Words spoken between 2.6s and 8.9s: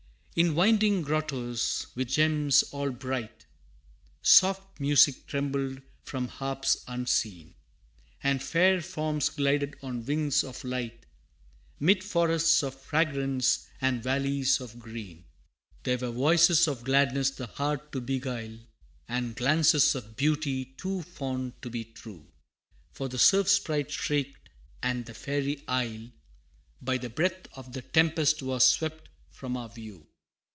all bright, Soft music trembled from harps unseen, And fair